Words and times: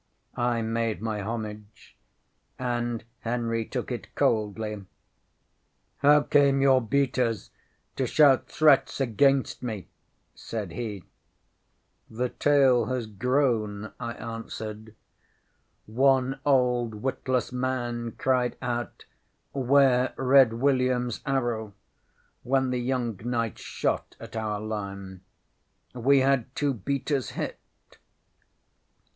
I 0.35 0.63
made 0.63 0.99
my 0.99 1.21
homage, 1.21 1.95
and 2.57 3.03
Henry 3.19 3.65
took 3.65 3.91
it 3.91 4.15
coldly. 4.15 4.87
ŌĆśŌĆ£How 6.03 6.29
came 6.31 6.59
your 6.59 6.81
beaters 6.81 7.51
to 7.97 8.07
shout 8.07 8.47
threats 8.47 8.99
against 8.99 9.61
me? 9.61 9.81
ŌĆØ 10.31 10.31
said 10.33 10.71
he. 10.71 11.03
ŌĆśŌĆ£The 12.11 12.39
tale 12.39 12.85
has 12.87 13.05
grown, 13.05 13.81
ŌĆØ 13.81 13.93
I 13.99 14.13
answered. 14.13 14.95
ŌĆ£One 15.87 16.39
old 16.47 16.95
witless 16.95 17.51
man 17.51 18.13
cried 18.13 18.57
out, 18.59 19.05
ŌĆśŌĆÖWare 19.53 20.13
Red 20.17 20.49
WilliamŌĆÖs 20.49 21.21
arrow, 21.27 21.67
ŌĆÖ 21.67 21.73
when 22.41 22.69
the 22.71 22.81
young 22.81 23.19
knights 23.23 23.61
shot 23.61 24.15
at 24.19 24.35
our 24.35 24.59
line. 24.59 25.21
We 25.93 26.21
had 26.21 26.55
two 26.55 26.73
beaters 26.73 27.29
hit. 27.33 27.59